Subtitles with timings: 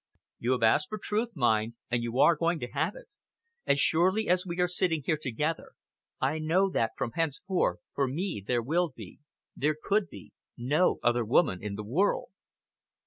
[0.39, 3.05] You have asked for truth, mind, and you are going to have it.
[3.67, 5.73] As surely as we are sitting here together,
[6.19, 9.19] I know that, from henceforth, for me there will be
[9.55, 12.29] there could be no other woman in the world!"